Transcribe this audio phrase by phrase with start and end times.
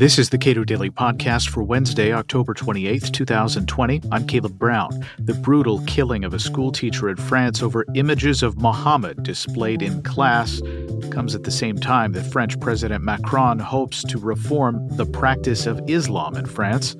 [0.00, 4.00] This is the Cato Daily Podcast for Wednesday, October 28, 2020.
[4.10, 4.88] I'm Caleb Brown.
[5.18, 10.62] The brutal killing of a schoolteacher in France over images of Muhammad displayed in class
[11.10, 15.82] comes at the same time that French President Macron hopes to reform the practice of
[15.86, 16.96] Islam in France.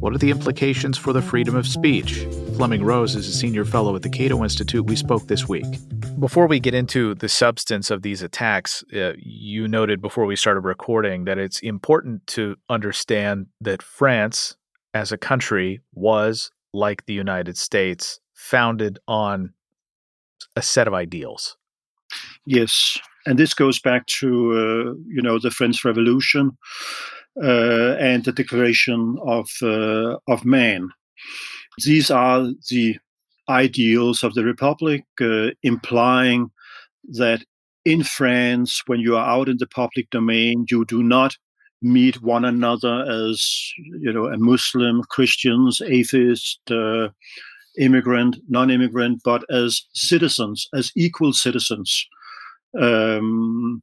[0.00, 2.26] What are the implications for the freedom of speech?
[2.56, 4.84] Fleming Rose is a senior fellow at the Cato Institute.
[4.84, 5.64] We spoke this week.
[6.18, 10.60] Before we get into the substance of these attacks, uh, you noted before we started
[10.60, 14.56] recording that it's important to understand that France,
[14.92, 19.54] as a country, was, like the United States, founded on
[20.56, 21.56] a set of ideals.
[22.46, 26.56] Yes, and this goes back to uh, you know the French Revolution
[27.42, 30.90] uh, and the Declaration of uh, of Man.
[31.84, 32.98] These are the
[33.48, 36.50] ideals of the Republic, uh, implying
[37.04, 37.44] that
[37.84, 41.36] in France, when you are out in the public domain, you do not
[41.82, 47.08] meet one another as you know a Muslim, Christians, atheist, uh,
[47.78, 52.06] immigrant, non-immigrant, but as citizens, as equal citizens.
[52.80, 53.82] Um,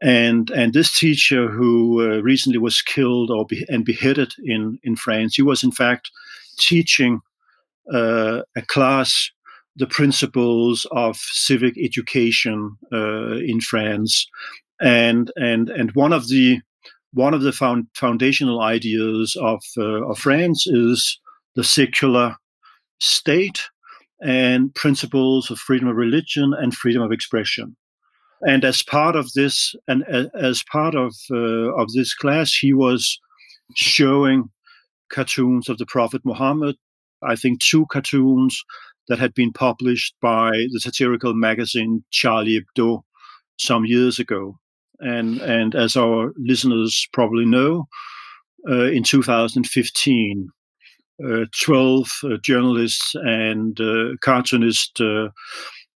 [0.00, 4.96] and and this teacher who uh, recently was killed or be, and beheaded in in
[4.96, 6.10] France, he was in fact
[6.58, 7.20] teaching
[7.92, 9.30] uh, a class
[9.76, 14.26] the principles of civic education uh, in France,
[14.80, 16.60] and and and one of the
[17.12, 21.18] one of the found, foundational ideas of uh, of France is
[21.56, 22.36] the secular
[23.00, 23.62] state
[24.20, 27.76] and principles of freedom of religion and freedom of expression.
[28.42, 30.04] And as part of this and
[30.34, 33.18] as part of uh, of this class he was
[33.74, 34.50] showing
[35.10, 36.76] cartoons of the prophet muhammad
[37.26, 38.62] i think two cartoons
[39.08, 43.02] that had been published by the satirical magazine charlie hebdo
[43.58, 44.58] some years ago.
[45.00, 47.86] And and as our listeners probably know
[48.68, 50.48] uh, in 2015
[51.24, 55.28] uh, 12 uh, journalists and uh, cartoonists uh,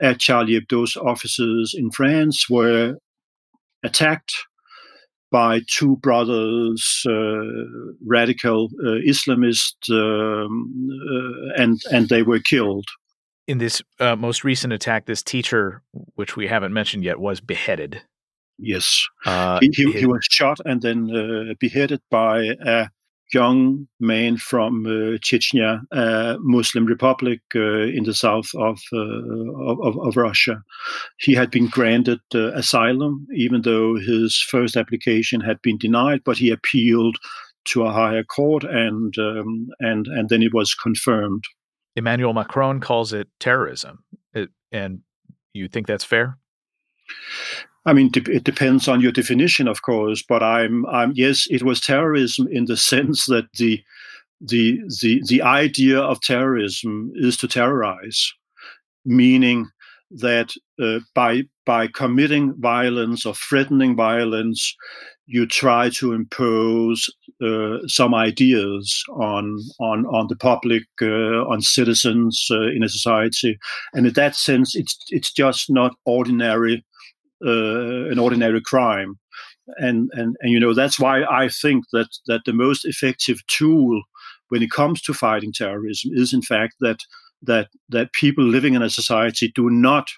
[0.00, 2.94] at Charlie Hebdo's offices in France were
[3.82, 4.32] attacked
[5.30, 7.12] by two brothers, uh,
[8.04, 12.86] radical uh, Islamists, um, uh, and and they were killed.
[13.46, 15.82] In this uh, most recent attack, this teacher,
[16.14, 18.02] which we haven't mentioned yet, was beheaded.
[18.58, 22.88] Yes, uh, he, he, he, was shot and then uh, beheaded by a
[23.32, 29.98] young man from uh, Chechnya, a Muslim republic uh, in the south of, uh, of,
[29.98, 30.62] of, Russia.
[31.18, 36.38] He had been granted uh, asylum, even though his first application had been denied, but
[36.38, 37.16] he appealed
[37.66, 41.44] to a higher court, and um, and and then it was confirmed.
[41.96, 45.00] Emmanuel Macron calls it terrorism, it, and
[45.52, 46.38] you think that's fair?
[47.86, 50.22] I mean, it depends on your definition, of course.
[50.26, 53.82] But I'm, I'm yes, it was terrorism in the sense that the
[54.40, 58.32] the the the idea of terrorism is to terrorize,
[59.04, 59.68] meaning
[60.10, 64.74] that uh, by by committing violence or threatening violence,
[65.26, 67.08] you try to impose
[67.42, 73.58] uh, some ideas on on on the public, uh, on citizens uh, in a society,
[73.94, 76.84] and in that sense, it's it's just not ordinary
[77.40, 79.18] an ordinary crime.
[79.78, 84.02] And, and and you know that's why I think that that the most effective tool
[84.48, 86.98] when it comes to fighting terrorism is in fact that
[87.42, 90.08] that that people living in a society do not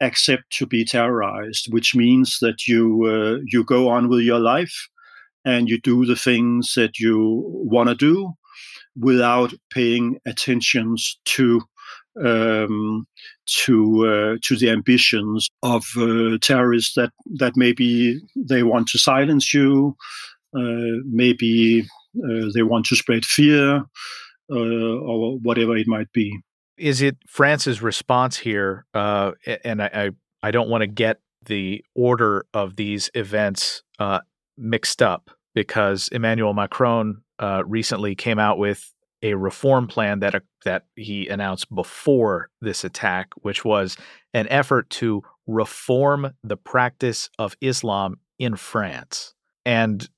[0.00, 4.88] accept to be terrorized, which means that you uh, you go on with your life
[5.44, 8.32] and you do the things that you want to do
[8.96, 11.62] without paying attentions to
[12.22, 13.06] um,
[13.46, 19.52] to uh, to the ambitions of uh, terrorists that that maybe they want to silence
[19.52, 19.96] you,
[20.56, 21.86] uh, maybe
[22.18, 23.84] uh, they want to spread fear,
[24.50, 26.38] uh, or whatever it might be.
[26.76, 28.84] Is it France's response here?
[28.94, 29.32] Uh,
[29.64, 30.10] and I, I,
[30.42, 33.82] I don't want to get the order of these events
[34.56, 37.22] mixed up because Emmanuel Macron
[37.64, 38.93] recently came out with
[39.24, 43.96] a reform plan that uh, that he announced before this attack, which was
[44.34, 49.34] an effort to reform the practice of Islam in France,
[49.64, 50.08] and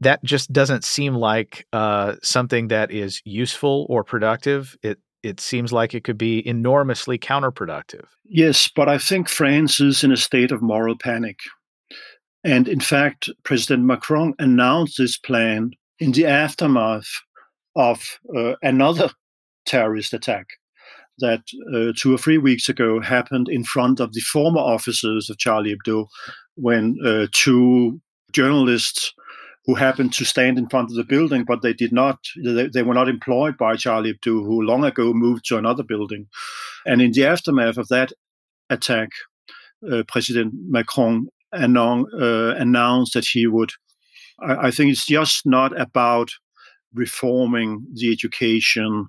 [0.00, 4.76] that just doesn't seem like uh, something that is useful or productive.
[4.82, 8.04] It it seems like it could be enormously counterproductive.
[8.24, 11.38] Yes, but I think France is in a state of moral panic.
[12.44, 17.08] And in fact, President Macron announced this plan in the aftermath
[17.76, 19.10] of uh, another
[19.66, 20.46] terrorist attack
[21.18, 21.42] that
[21.74, 25.74] uh, two or three weeks ago happened in front of the former offices of Charlie
[25.74, 26.06] Hebdo,
[26.56, 28.00] when uh, two
[28.32, 29.12] journalists
[29.64, 32.82] who happened to stand in front of the building, but they did not, they, they,
[32.82, 36.26] were not employed by Charlie Hebdo, who long ago moved to another building.
[36.84, 38.12] And in the aftermath of that
[38.70, 39.10] attack,
[39.90, 43.72] uh, President Macron uh, announced that he would.
[44.38, 46.30] I, think it's just not about
[46.96, 49.08] reforming the education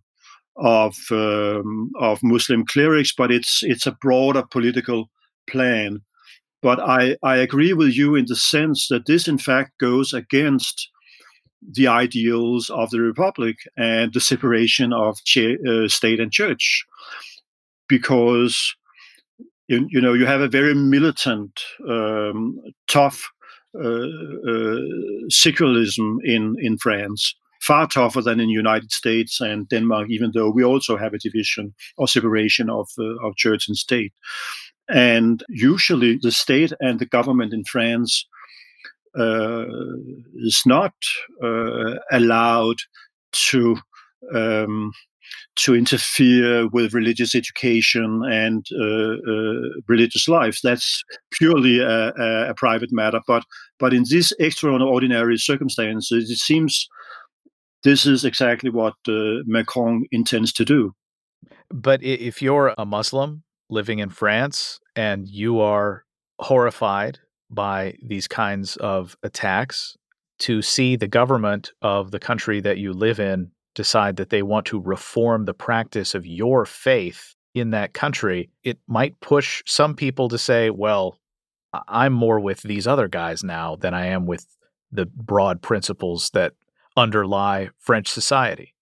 [0.55, 5.09] of um, of Muslim clerics, but it's it's a broader political
[5.49, 6.01] plan.
[6.61, 10.89] But I, I agree with you in the sense that this, in fact, goes against
[11.61, 16.85] the ideals of the republic and the separation of ch- uh, state and church,
[17.87, 18.75] because
[19.67, 23.29] you, you know you have a very militant, um, tough
[23.75, 24.07] uh,
[24.49, 24.81] uh,
[25.29, 30.50] secularism in in France, far tougher than in the United States and Denmark, even though
[30.50, 34.13] we also have a division or separation of uh, of church and state.
[34.89, 38.25] And usually, the state and the government in France
[39.18, 39.65] uh,
[40.36, 40.94] is not
[41.44, 42.77] uh, allowed
[43.31, 43.77] to
[44.33, 44.92] um,
[45.56, 50.59] to interfere with religious education and uh, uh religious life.
[50.63, 52.13] That's purely a,
[52.50, 53.19] a, private matter.
[53.27, 53.44] But
[53.80, 56.88] but in these extraordinary circumstances, it seems
[57.83, 60.94] this is exactly what uh, Macron intends to do.
[61.69, 66.06] But if you're a Muslim living in France and you are
[66.39, 67.19] horrified
[67.50, 69.97] by these kinds of attacks,
[70.39, 74.65] to see the government of the country that you live in decide that they want
[74.68, 80.30] to reform the practice of your faith in that country, it might push some people
[80.30, 81.19] to say, well,
[81.88, 84.45] I'm more with these other guys now than I am with
[84.91, 86.53] the broad principles that
[86.97, 88.73] underlie French society.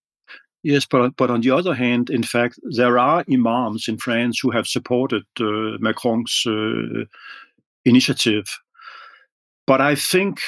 [0.62, 4.50] Yes, but but on the other hand, in fact, there are imams in France who
[4.50, 7.04] have supported uh, Macron's uh,
[7.84, 8.46] initiative.
[9.66, 10.40] But I think,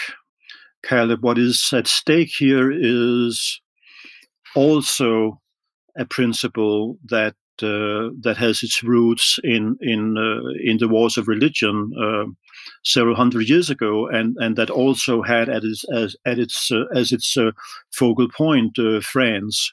[0.82, 3.60] Caleb, what is at stake here is
[4.56, 5.40] also
[5.96, 11.28] a principle that uh, that has its roots in in uh, in the wars of
[11.28, 12.24] religion uh,
[12.84, 16.84] several hundred years ago, and and that also had at its as at its uh,
[16.94, 17.50] as its uh,
[17.92, 19.72] focal point France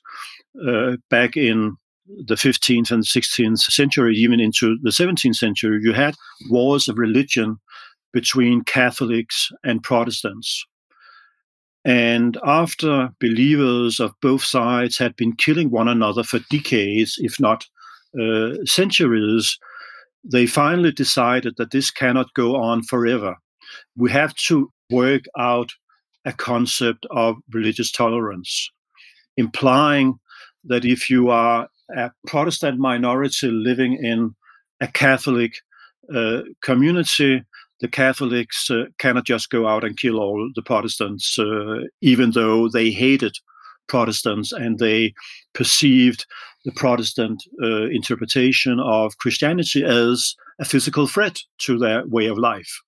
[0.68, 1.78] uh, back in
[2.08, 6.16] the 15th and 16th century, even into the 17th century, you had
[6.50, 7.58] wars of religion
[8.14, 10.66] between Catholics and Protestants.
[11.84, 17.64] And after believers of both sides had been killing one another for decades, if not
[17.64, 17.68] uh,
[18.66, 19.58] centuries,
[20.24, 23.36] they finally decided that this cannot go on forever.
[23.96, 25.72] We have to work out
[26.26, 28.70] a concept of religious tolerance,
[29.38, 30.16] implying
[30.64, 34.36] that if you are a Protestant minority living in
[34.82, 35.54] a Catholic
[36.14, 37.44] uh, community,
[37.80, 42.70] the Catholics uh, cannot just go out and kill all the Protestants, uh, even though
[42.70, 43.34] they hated
[43.88, 45.14] Protestants and they
[45.54, 46.26] perceived
[46.66, 52.82] the Protestant uh, interpretation of Christianity as a physical threat to their way of life.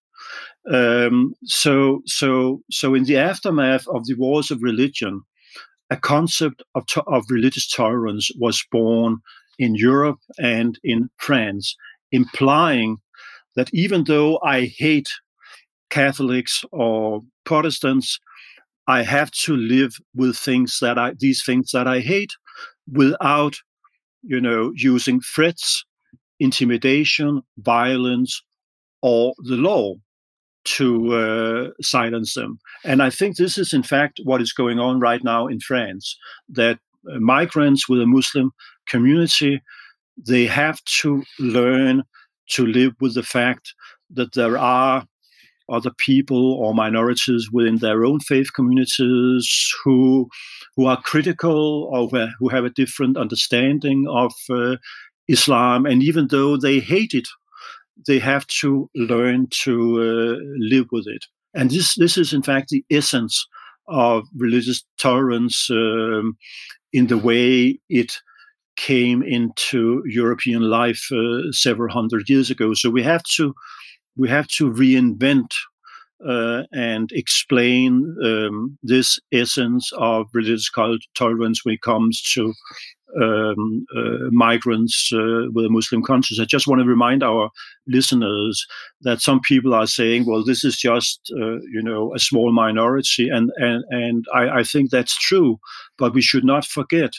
[0.71, 5.21] Um, so, so, so, in the aftermath of the wars of religion,
[5.89, 9.17] a concept of, to- of religious tolerance was born
[9.57, 11.75] in Europe and in France,
[12.11, 12.97] implying
[13.55, 15.09] that even though I hate
[15.89, 18.19] Catholics or Protestants,
[18.87, 22.33] I have to live with things that I these things that I hate
[22.91, 23.57] without,
[24.23, 25.85] you know, using threats,
[26.39, 28.41] intimidation, violence,
[29.01, 29.93] or the law
[30.65, 32.59] to uh, silence them.
[32.83, 36.17] And I think this is, in fact, what is going on right now in France
[36.49, 38.51] that uh, migrants with a Muslim
[38.87, 39.61] community
[40.25, 42.03] they have to learn
[42.49, 43.73] to live with the fact
[44.09, 45.05] that there are
[45.69, 50.29] other people or minorities within their own faith communities who
[50.75, 54.75] who are critical or who have a different understanding of uh,
[55.27, 57.27] Islam, and even though they hate it
[58.05, 61.25] they have to learn to uh, live with it.
[61.53, 63.47] And this, this is, in fact, the essence
[63.87, 66.37] of religious tolerance um,
[66.93, 68.17] in the way it
[68.75, 72.73] came into European life uh, several hundred years ago.
[72.73, 73.55] So we have to
[74.17, 75.51] we have to reinvent
[76.25, 80.69] uh, and explain um, this essence of religious
[81.15, 82.53] tolerance when it comes to
[83.21, 86.39] um, uh, migrants uh, with a Muslim conscience.
[86.39, 87.49] I just want to remind our
[87.87, 88.65] listeners
[89.01, 93.29] that some people are saying, "Well, this is just uh, you know a small minority,"
[93.29, 95.59] and and and I, I think that's true,
[95.97, 97.13] but we should not forget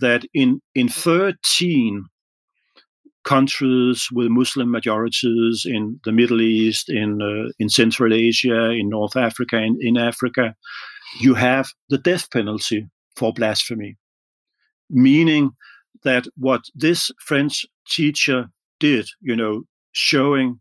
[0.00, 2.04] that in in 13
[3.24, 9.16] countries with Muslim majorities in the Middle East, in uh, in Central Asia, in North
[9.16, 10.54] Africa, in, in Africa,
[11.20, 13.96] you have the death penalty for blasphemy,
[14.88, 15.50] meaning
[16.04, 18.46] that what this French teacher
[18.78, 19.62] did, you know,
[19.92, 20.60] showing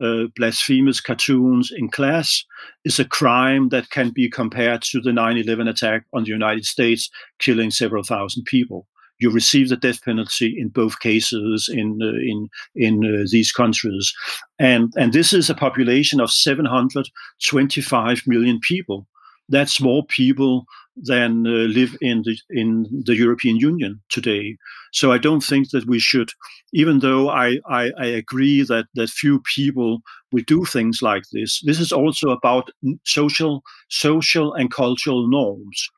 [0.00, 2.44] uh, blasphemous cartoons in class
[2.84, 6.64] is a crime that can be compared to the 9 11 attack on the United
[6.64, 8.86] States, killing several thousand people.
[9.18, 14.12] You receive the death penalty in both cases in uh, in in uh, these countries,
[14.58, 19.06] and and this is a population of 725 million people.
[19.48, 20.66] That's more people
[21.02, 24.56] than uh, live in the in the European Union today.
[24.92, 26.30] So I don't think that we should,
[26.72, 30.00] even though I, I, I agree that that few people
[30.32, 31.60] will do things like this.
[31.64, 32.70] This is also about
[33.04, 35.88] social social and cultural norms,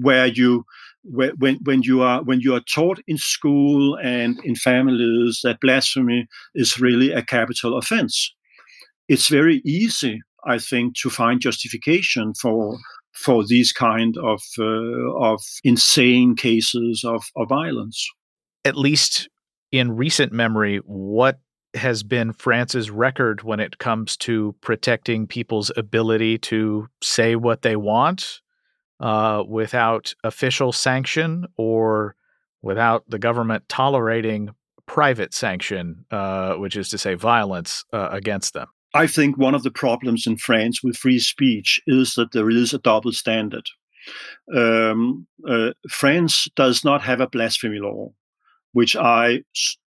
[0.00, 0.64] where you
[1.04, 6.26] when when you are when you are taught in school and in families that blasphemy
[6.54, 8.34] is really a capital offense.
[9.08, 12.78] It's very easy I think, to find justification for
[13.12, 18.06] for these kind of uh, of insane cases of, of violence.
[18.64, 19.28] At least
[19.70, 21.38] in recent memory, what
[21.74, 27.76] has been France's record when it comes to protecting people's ability to say what they
[27.76, 28.40] want
[29.04, 32.16] uh, without official sanction or
[32.62, 34.48] without the government tolerating
[34.86, 38.66] private sanction, uh, which is to say violence uh, against them?
[38.94, 42.72] I think one of the problems in France with free speech is that there is
[42.72, 43.66] a double standard.
[44.54, 48.10] Um, uh, France does not have a blasphemy law,
[48.72, 49.42] which I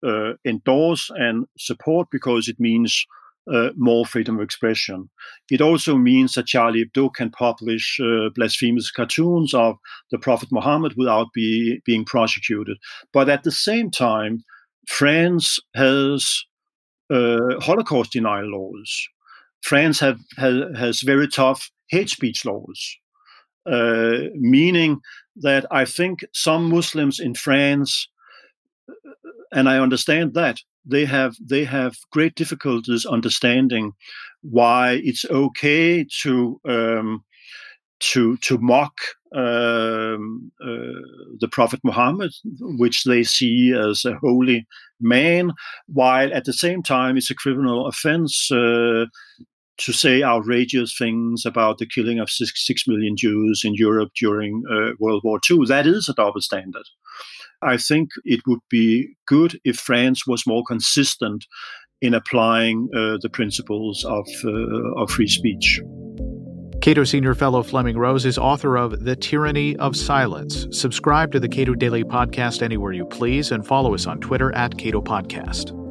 [0.06, 3.06] uh, endorse and support because it means
[3.54, 5.10] uh, more freedom of expression.
[5.52, 9.78] It also means that Charlie Hebdo can publish uh, blasphemous cartoons of
[10.12, 12.78] the Prophet Muhammad without be, being prosecuted.
[13.14, 14.44] But at the same time,
[14.88, 16.44] France has
[17.10, 19.08] uh, Holocaust denial laws.
[19.62, 22.98] France have, has, has very tough hate speech laws,
[23.66, 25.00] uh, meaning
[25.38, 28.08] that I think some Muslims in France,
[29.56, 33.94] and I understand that they have they have great difficulties understanding
[34.42, 37.24] why it's okay to um,
[38.00, 38.94] to to mock
[39.34, 41.02] um, uh,
[41.40, 42.32] the Prophet Muhammad,
[42.78, 44.68] which they see as a holy
[45.00, 45.54] man,
[45.88, 49.06] while at the same time it's a criminal offense uh,
[49.78, 54.64] to say outrageous things about the killing of six, six million Jews in Europe during
[54.72, 55.66] uh, World War II.
[55.68, 56.86] That is a double standard.
[57.66, 61.46] I think it would be good if France was more consistent
[62.02, 65.80] in applying uh, the principles of, uh, of free speech.
[66.82, 70.68] Cato Senior Fellow Fleming Rose is author of The Tyranny of Silence.
[70.72, 74.78] Subscribe to the Cato Daily Podcast anywhere you please and follow us on Twitter at
[74.78, 75.85] Cato Podcast.